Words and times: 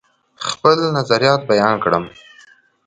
خپل 0.47 0.77
نظریات 0.97 1.41
بیان 1.51 1.75
کړم. 1.83 2.03